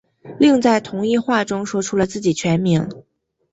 [0.39, 2.89] 另在同一话中说出了自己全名。